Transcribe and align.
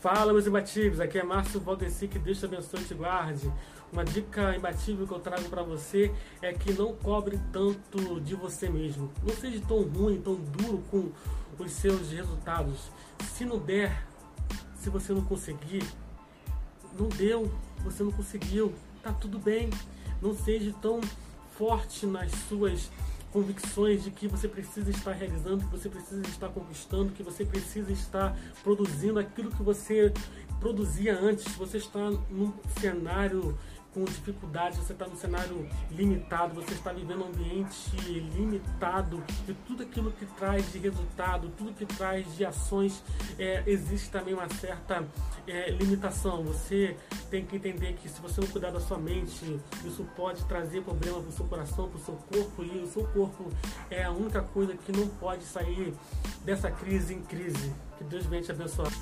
Fala, 0.00 0.32
meus 0.32 0.46
imbatíveis, 0.46 1.00
aqui 1.00 1.18
é 1.18 1.24
Márcio 1.24 1.58
Valdeci, 1.58 2.06
que 2.06 2.20
Deus 2.20 2.38
te 2.38 2.44
abençoe 2.44 2.80
e 2.80 2.84
te 2.84 2.94
guarde. 2.94 3.52
Uma 3.92 4.04
dica 4.04 4.54
imbatível 4.54 5.04
que 5.08 5.12
eu 5.12 5.18
trago 5.18 5.48
para 5.48 5.64
você 5.64 6.14
é 6.40 6.52
que 6.52 6.72
não 6.72 6.94
cobre 6.94 7.36
tanto 7.52 8.20
de 8.20 8.36
você 8.36 8.68
mesmo. 8.68 9.10
Não 9.26 9.34
seja 9.34 9.60
tão 9.66 9.82
ruim, 9.82 10.20
tão 10.20 10.36
duro 10.36 10.84
com 10.88 11.10
os 11.58 11.72
seus 11.72 12.12
resultados. 12.12 12.92
Se 13.24 13.44
não 13.44 13.58
der, 13.58 14.06
se 14.76 14.88
você 14.88 15.12
não 15.12 15.22
conseguir, 15.22 15.82
não 16.96 17.08
deu, 17.08 17.52
você 17.82 18.04
não 18.04 18.12
conseguiu, 18.12 18.72
tá 19.02 19.12
tudo 19.12 19.36
bem. 19.36 19.68
Não 20.22 20.32
seja 20.32 20.72
tão 20.80 21.00
forte 21.56 22.06
nas 22.06 22.30
suas 22.48 22.88
convicções 23.32 24.04
de 24.04 24.10
que 24.10 24.26
você 24.26 24.48
precisa 24.48 24.90
estar 24.90 25.12
realizando, 25.12 25.64
que 25.64 25.70
você 25.70 25.88
precisa 25.88 26.22
estar 26.22 26.48
conquistando, 26.48 27.12
que 27.12 27.22
você 27.22 27.44
precisa 27.44 27.92
estar 27.92 28.36
produzindo 28.62 29.18
aquilo 29.18 29.50
que 29.50 29.62
você 29.62 30.12
produzia 30.60 31.18
antes. 31.18 31.54
Você 31.56 31.78
está 31.78 32.10
num 32.30 32.52
cenário 32.80 33.56
com 33.98 34.04
dificuldades, 34.04 34.78
você 34.78 34.92
está 34.92 35.06
num 35.06 35.16
cenário 35.16 35.68
limitado, 35.90 36.54
você 36.54 36.72
está 36.72 36.92
vivendo 36.92 37.24
um 37.24 37.28
ambiente 37.28 37.96
limitado 38.36 39.22
e 39.48 39.52
tudo 39.66 39.82
aquilo 39.82 40.12
que 40.12 40.24
traz 40.24 40.72
de 40.72 40.78
resultado, 40.78 41.50
tudo 41.56 41.72
que 41.72 41.84
traz 41.84 42.36
de 42.36 42.44
ações, 42.44 43.02
é, 43.38 43.64
existe 43.66 44.08
também 44.10 44.34
uma 44.34 44.48
certa 44.48 45.04
é, 45.46 45.70
limitação. 45.70 46.44
Você 46.44 46.96
tem 47.28 47.44
que 47.44 47.56
entender 47.56 47.94
que 47.94 48.08
se 48.08 48.20
você 48.20 48.40
não 48.40 48.48
cuidar 48.48 48.70
da 48.70 48.80
sua 48.80 48.98
mente, 48.98 49.58
isso 49.84 50.06
pode 50.16 50.44
trazer 50.44 50.82
problema 50.82 51.20
para 51.20 51.28
o 51.28 51.32
seu 51.32 51.46
coração, 51.46 51.88
para 51.88 51.98
o 51.98 52.04
seu 52.04 52.14
corpo 52.14 52.62
e 52.62 52.78
o 52.78 52.86
seu 52.86 53.04
corpo 53.08 53.50
é 53.90 54.04
a 54.04 54.12
única 54.12 54.42
coisa 54.42 54.76
que 54.76 54.92
não 54.92 55.08
pode 55.08 55.42
sair 55.44 55.92
dessa 56.44 56.70
crise 56.70 57.14
em 57.14 57.22
crise. 57.22 57.72
Que 57.96 58.04
Deus 58.04 58.26
venha 58.26 58.42
te 58.42 58.52
abençoar. 58.52 58.92